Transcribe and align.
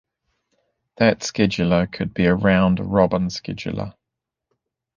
That 0.97 1.19
scheduler 1.19 1.85
could 1.91 2.15
be 2.15 2.25
a 2.25 2.33
Round-robin 2.33 3.27
scheduler. 3.27 3.93